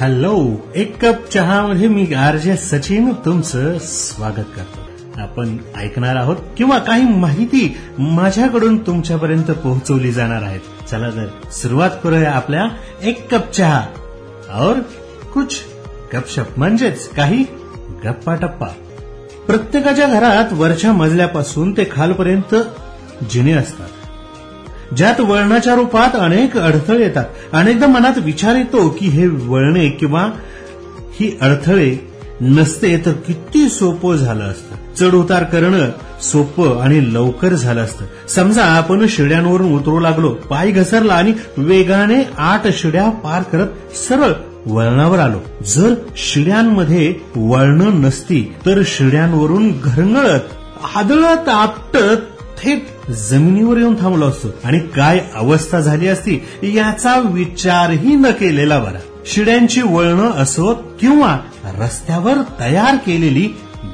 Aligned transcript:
Hello 0.00 0.50
एक 0.74 1.04
cup 1.04 1.26
चहामध्ये 1.30 1.88
मी 1.88 2.14
RJ 2.14 2.56
Sachin 2.56 3.12
तुमचं 3.24 3.78
स्वागत 3.78 4.46
करतो. 4.56 5.20
आपण 5.20 5.56
ऐकणार 5.76 6.16
आहोत 6.16 6.36
किंवा 6.56 6.78
काही 6.78 7.02
माहिती 7.02 7.76
माझ्याकडून 7.98 8.78
तुमच्यापर्यंत 8.78 9.50
पोहोचवली 9.50 10.12
जाणार 10.12 10.42
आहेत 10.42 10.88
चला 10.88 11.10
तर 11.10 11.26
सुरुवात 11.50 11.90
करूया 12.04 12.32
आपल्या 12.32 12.66
एक 13.02 13.34
कप 13.34 13.52
चहा. 13.52 13.82
और 14.60 14.74
कुछ 15.34 15.60
गपशप 16.14 16.58
म्हणजेच 16.58 17.08
काही 17.08 17.44
गप्पा 18.04 18.34
टप्पा. 18.34 18.68
प्रत्येकाच्या 19.46 20.06
घरात 20.06 20.52
वरच्या 20.52 20.92
मजल्यापासून 20.92 21.72
ते 21.72 21.84
खालपर्यंत 21.92 22.54
जिने 23.30 23.52
असतात. 23.52 23.88
ज्यात 24.96 25.20
वळणाच्या 25.20 25.74
रूपात 25.74 26.16
अनेक 26.16 26.56
अडथळे 26.58 27.02
येतात. 27.02 27.24
अनेकदा 27.52 27.86
मनात 27.86 28.18
विचार 28.18 28.54
येतो 28.56 28.88
की 28.88 29.06
हे 29.06 29.26
वळणे 29.26 29.88
किंवा 29.88 30.22
ही 31.20 31.38
अडथळे 31.40 32.10
नसते 32.40 32.96
तर 33.06 33.12
किती 33.12 33.68
सोपं 33.68 34.16
झालं 34.16 34.44
असतं. 34.44 34.76
चढ 34.96 35.14
उतार 35.14 35.44
करणं 35.44 35.88
सोपं 36.20 36.80
आणि 36.80 37.14
लवकर 37.14 37.48
झालं 37.48 37.80
असतं. 37.80 38.04
समजा 38.28 38.64
आपण 38.64 39.06
शिड्यांवरून 39.08 39.72
उतरू 39.72 40.00
लागलो 40.00 40.28
पाय 40.28 40.70
घसरला 40.70 41.14
आणि 41.14 41.32
वेगाने 41.56 42.22
आठ 42.38 42.66
शिड्या 42.66 43.10
पार 43.10 43.42
करत 43.42 43.96
सरळ 43.96 44.32
वळणावर 44.66 45.18
आलो. 45.18 45.38
जर 45.66 45.94
शिड्यांमध्ये 46.16 47.14
वळणं 47.36 48.00
नसती 48.00 48.54
तर 48.66 48.82
शिड्यांवरून 48.86 49.70
घरंगळत 49.84 50.40
आदळत 50.96 51.48
आपटत 51.48 52.22
थेट 52.62 52.86
जमिनीवर 53.10 53.78
येऊन 53.78 53.94
थांबलो 54.00 54.26
असतो. 54.26 54.48
आणि 54.64 54.78
काय 54.78 55.20
अवस्था 55.34 55.80
झाली 55.80 56.08
असती 56.08 56.44
याचा 56.62 57.18
विचारही 57.18 58.14
न 58.14 58.26
केलेला 58.26 58.78
बरा. 58.78 58.98
शिड्यांची 59.26 59.82
वळणं 59.82 60.30
असोत 60.32 60.76
किंवा 61.00 61.38
रस्त्यावर 61.78 62.34
तयार 62.60 62.96
केलेली 62.96 63.48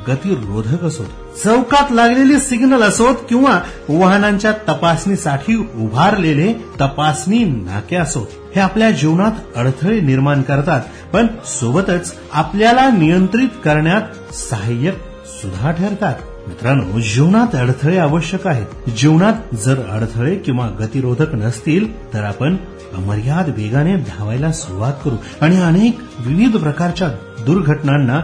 गतिरोधक 0.08 0.84
असोत 0.84 1.06
चौकात 1.44 1.92
लागलेले 1.92 2.40
सिग्नल 2.40 2.82
असोत 2.82 3.14
किंवा 3.28 3.60
वाहनांच्या 3.88 4.52
तपासणीसाठी 4.52 5.56
उभारलेले 5.56 6.52
तपासणी 6.80 7.38
नाके 7.44 7.96
असोत 7.96 8.26
हे 8.54 8.60
आपल्या 8.60 8.90
जीवनात 8.90 9.32
अडथळे 9.56 10.00
निर्माण 10.00 10.42
करतात. 10.42 10.80
पण 11.12 11.26
सोबतच 11.44 12.14
आपल्याला 12.32 12.90
नियंत्रित 12.90 13.48
करण्यात 13.64 14.34
सहाय्यक 14.34 14.98
सुद्धा 15.26 15.70
ठरतात. 15.70 16.14
मित्रांनो 16.48 17.00
जीवनात 17.00 17.54
अडथळे 17.54 17.96
आवश्यक 17.98 18.46
आहेत. 18.46 18.90
जीवनात 18.90 19.54
जर 19.54 19.78
अडथळे 19.90 20.36
किंवा 20.36 20.68
गतिरोधक 20.80 21.34
नसतील 21.34 22.14
तर 22.14 22.22
आपण 22.24 22.56
अमर्याद 22.96 23.48
वेगाने 23.48 23.96
धावायला 23.96 24.52
सुरुवात 24.52 24.92
करू 25.04 25.16
आणि 25.40 25.60
अनेक 25.60 25.98
विविध 26.18 26.56
प्रकारच्या 26.56 27.08
दुर्घटनांना 27.46 28.20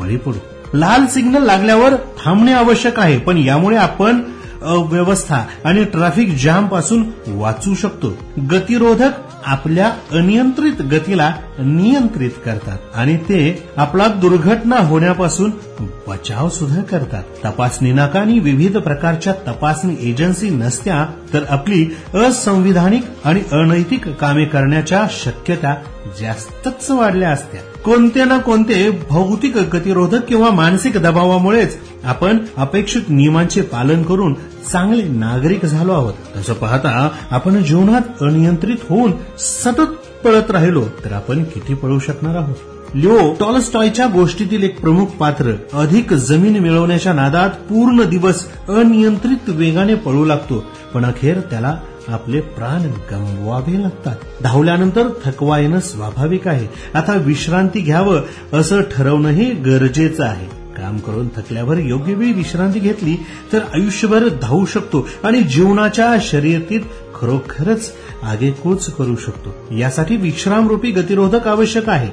बळी 0.00 0.16
पडू. 0.16 0.38
लाल 0.74 1.06
सिग्नल 1.06 1.42
लागल्यावर 1.42 1.94
थांबणे 2.24 2.52
आवश्यक 2.52 2.98
आहे 3.00 3.18
पण 3.18 3.38
यामुळे 3.38 3.76
आपण 3.76 4.22
अव्यवस्था 4.62 5.44
आणि 5.64 5.84
ट्रॅफिक 5.84 6.34
जामपासून 6.44 7.04
वाचू 7.26 7.74
शकतो. 7.74 8.12
गतिरोधक 8.50 9.10
आपल्या 9.46 9.92
अनियंत्रित 10.12 10.82
गतीला 10.82 11.34
नियंत्रित 11.58 12.30
करतात 12.44 12.78
आणि 12.94 13.16
ते 13.16 13.68
आपला 13.76 14.06
दुर्घटना 14.08 14.76
होण्यापासून 14.76 15.50
बचाव 15.80 16.48
सुद्धा 16.48 16.82
करतात. 16.82 17.22
तपासणी 17.44 17.92
नाका 17.92 18.20
आणि 18.20 18.38
विविध 18.38 18.76
प्रकारच्या 18.76 19.32
तपासणी 19.32 19.96
एजन्सी 20.00 20.50
नसत्या 20.50 21.06
तर 21.34 21.44
आपली 21.48 21.86
असंविधानिक 22.14 23.02
आणि 23.24 23.40
अनैतिक 23.52 24.08
कामे 24.08 24.44
करण्याच्या 24.44 25.06
शक्यता 25.10 25.74
जास्तच 26.20 26.90
वाढल्या 26.90 27.30
असत्या. 27.30 27.60
कोणते 27.84 28.24
ना 28.24 28.38
कोणते 28.38 28.90
भौतिक 29.10 29.56
गतिरोधक 29.56 30.24
किंवा 30.24 30.50
मानसिक 30.50 30.96
दबावामुळेच 30.98 31.76
आपण 32.04 32.38
अपेक्षित 32.56 33.02
नियमांचे 33.08 33.62
पालन 33.62 34.02
करून 34.02 34.34
चांगले 34.72 35.02
नागरिक 35.02 35.64
झालो 35.66 35.92
आहोत. 35.92 36.14
तसं 36.36 36.52
पाहता 36.52 37.08
आपण 37.30 37.62
जीवनात 37.62 38.22
अनियंत्रित 38.22 38.76
होऊन 38.88 39.12
सतत 39.38 40.24
पळत 40.24 40.50
राहिलो 40.50 40.84
तर 41.04 41.12
आपण 41.12 41.44
किती 41.44 41.74
पळू 41.74 41.98
शकणार 41.98 42.36
आहोत? 42.36 42.77
लिओ 42.94 43.34
टॉलस्टॉयच्या 43.40 44.06
गोष्टीतील 44.06 44.62
एक 44.62 44.80
प्रमुख 44.80 45.06
पात्र 45.06 45.52
अधिक 45.72 46.12
जमीन 46.12 46.58
मिळवण्याच्या 46.58 47.12
नादात 47.12 47.50
पूर्ण 47.50 48.02
दिवस 48.02 48.46
अनियंत्रित 48.68 49.48
वेगाने 49.48 49.94
पळू 49.94 50.24
लागतो. 50.24 50.64
पण 50.94 51.04
अखेर 51.04 51.40
त्याला 51.40 51.78
आपले 52.08 52.40
प्राण 52.40 52.80
गमवावे 52.80 53.82
लागतात. 53.82 54.16
धावल्यानंतर 54.42 55.08
थकवा 55.24 55.58
येणं 55.58 55.80
स्वाभाविक 55.80 56.48
आहे. 56.48 56.66
आता 56.94 57.12
विश्रांती 57.12 57.80
घ्यावं 57.80 58.20
असं 58.52 58.80
ठरवणंही 58.80 59.50
गरजेचं 59.50 60.24
आहे. 60.24 60.58
काम 60.76 60.98
करून 60.98 61.28
थकल्यावर 61.28 61.78
योग्य 61.78 62.14
वेळी 62.14 62.32
विश्रांती 62.32 62.78
घेतली 62.78 63.16
तर 63.52 63.58
आयुष्यभर 63.58 64.28
धावू 64.42 64.64
शकतो 64.64 65.08
आणि 65.24 65.42
जीवनाच्या 65.42 66.14
शर्यतीत 66.20 66.80
खरोखरच 67.20 67.92
आगेकूच 68.22 68.94
करू 68.94 69.16
शकतो. 69.16 69.74
यासाठी 69.76 70.16
विश्रामरूपी 70.16 70.90
गतिरोधक 70.90 71.48
आवश्यक 71.48 71.88
आहे. 71.88 72.10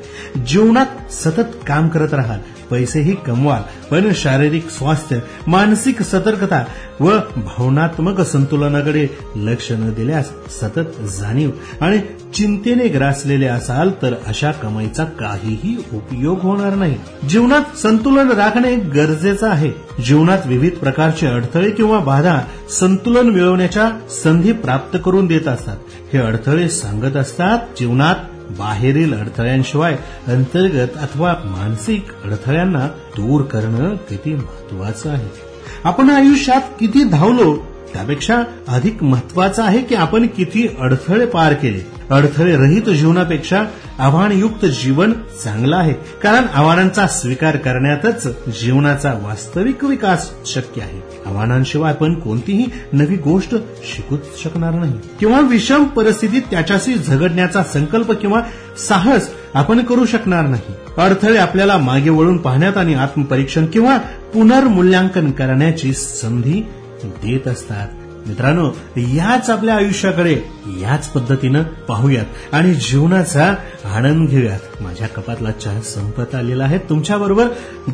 जीवनात 0.47 1.11
सतत 1.11 1.65
काम 1.67 1.87
करत 1.89 2.13
राहाल. 2.13 2.39
पैसेही 2.69 3.15
कमवाल. 3.15 3.61
पण 3.91 4.13
शारीरिक 4.13 4.69
स्वास्थ्य 4.69 5.19
मानसिक 5.47 6.01
सतर्कता 6.01 6.65
व 6.99 7.09
भावनात्मक 7.35 8.21
संतुलनाकडे 8.21 9.07
लक्ष 9.35 9.71
न 9.71 9.93
दिल्यास 9.93 10.29
सतत 10.49 11.01
जाणीव 11.01 11.49
आणि 11.81 11.99
चिंतेने 12.33 12.87
ग्रासलेले 12.87 13.47
असाल 13.47 13.89
तर 14.01 14.13
अशा 14.27 14.51
कमाईचा 14.51 15.03
काहीही 15.03 15.83
उपयोग 15.93 16.39
होणार 16.39 16.75
नाही. 16.75 16.97
जीवनात 17.29 17.77
संतुलन 17.77 18.31
राखणे 18.31 18.75
गरजेचं 18.75 19.49
आहे. 19.49 19.71
जीवनात 20.05 20.39
विविध 20.45 20.73
प्रकारचे 20.73 21.27
अडथळे 21.27 21.71
किंवा 21.71 21.99
बाधा 21.99 22.39
संतुलन 22.69 23.29
मिळवण्याच्या 23.29 23.91
संधी 24.09 24.51
प्राप्त 24.51 24.97
करून 25.05 25.27
देत 25.27 25.47
असतात. 25.47 25.77
हे 26.13 26.19
अडथळे 26.19 26.69
सांगत 26.69 27.15
असतात 27.15 27.57
जीवनात 27.79 28.15
बाहेरील 28.49 29.13
अडथळ्यांशिवाय 29.13 29.97
अंतर्गत 30.27 30.89
अथवा 30.95 31.35
मानसिक 31.45 32.05
अडथळ्यांना 32.23 32.87
दूर 32.87 33.41
करणं 33.41 33.95
किती 33.95 34.35
महत्वाचं 34.35 35.09
आहे. 35.09 35.54
आपण 35.83 36.09
आयुष्यात 36.09 36.61
किती 36.79 37.03
धावलो 37.03 37.55
त्यापेक्षा 37.95 38.43
अधिक 38.67 39.03
महत्वाचं 39.03 39.63
आहे 39.63 39.81
की 39.81 39.95
आपण 39.95 40.27
किती 40.27 40.67
अडथळे 40.79 41.25
पार 41.25 41.53
केले. 41.53 41.95
अडथळे 42.09 42.55
रहित 42.55 42.89
जीवनापेक्षा 42.89 43.63
आव्हानयुक्त 43.99 44.65
जीवन 44.65 45.13
चांगलं 45.43 45.75
आहे. 45.75 45.93
कारण 45.93 46.43
आव्हानांचा 46.53 47.07
स्वीकार 47.07 47.55
करण्यातच 47.55 48.27
जीवनाचा 48.61 49.13
वास्तविक 49.13 49.83
विकास 49.83 50.31
शक्य 50.45 50.81
आहे. 50.81 51.01
आव्हानांशिवाय 51.25 51.93
आपण 51.93 52.13
कोणतीही 52.13 52.65
नवी 52.93 53.15
गोष्ट 53.15 53.55
शिकूच 53.93 54.19
शकणार 54.43 54.73
नाही. 54.73 54.93
किंवा 55.19 55.39
विषम 55.39 55.83
परिस्थितीत 55.83 56.41
त्याच्याशी 56.51 56.93
झगडण्याचा 56.93 57.63
संकल्प 57.63 58.11
किंवा 58.11 58.41
साहस 58.89 59.29
आपण 59.53 59.79
करू 59.79 60.05
शकणार 60.05 60.47
नाही. 60.47 60.73
अडथळे 60.97 61.37
आपल्याला 61.37 61.77
मागे 61.77 62.09
वळून 62.09 62.37
पाहण्यात 62.37 62.77
आणि 62.77 62.93
आत्मपरीक्षण 62.93 63.65
किंवा 63.65 63.97
पुनर्मूल्यांकन 64.33 65.31
करण्याची 65.31 65.93
संधी 65.93 66.65
देत 67.09 67.47
असतात. 67.47 67.87
मित्रांनो 68.27 68.71
याच 68.97 69.49
आपल्या 69.49 69.75
आयुष्याकडे 69.75 70.41
याच 70.67 71.07
पद्धतीनं 71.07 71.63
पाहूयात 71.63 72.25
आणि 72.51 72.73
जीवनाचा 72.73 73.55
आनंद 73.85 74.29
घेऊयात. 74.29 74.83
माझ्या 74.83 75.07
कपातला 75.07 75.51
चहा 75.51 75.81
संपत 75.81 76.35
आलेला 76.35 76.63
आहे. 76.63 76.77
तुमच्याबरोबर 76.77 77.47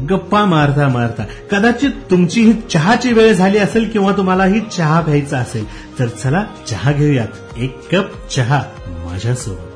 गप्पा 0.10 0.46
मारता 0.46 0.88
मारता. 0.88 1.24
कदाचित 1.52 1.90
तुमची 2.12 2.42
ही 2.42 2.54
चहाची 2.54 3.14
वेळ 3.14 3.34
झाली 3.34 3.58
असेल 3.58 3.90
किंवा 3.90 4.12
तुम्हाला 4.12 4.46
ही 4.46 4.60
चहा 4.78 5.02
प्यायचा 5.02 5.38
असेल. 5.38 5.66
तर 6.00 6.08
चला 6.08 6.46
चहा 6.68 6.92
घेऊयात. 6.92 7.28
एक 7.58 7.96
कप 7.96 8.30
चहा 8.30 8.64
माझ्यासोबत. 8.90 9.71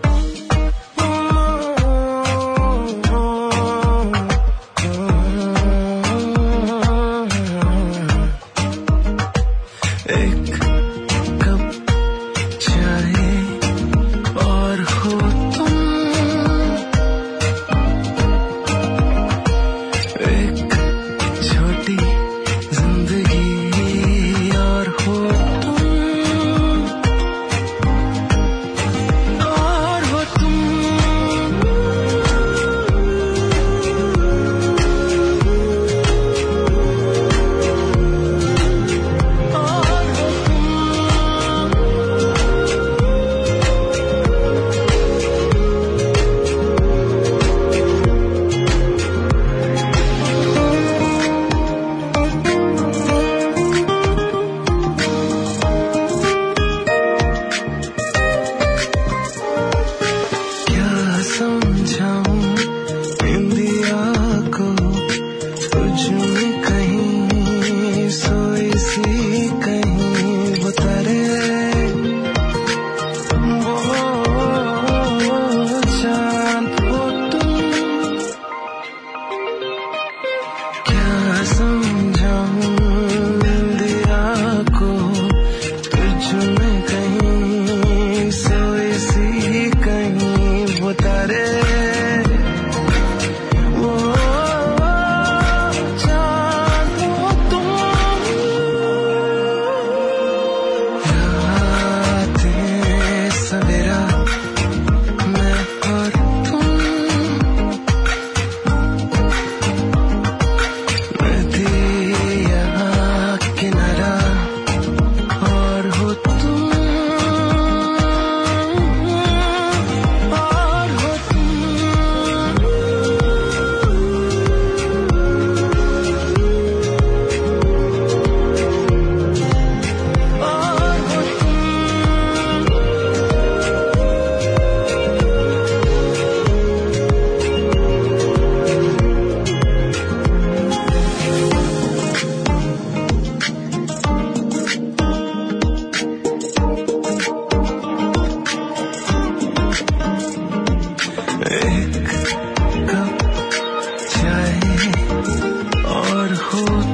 hold 156.52 156.85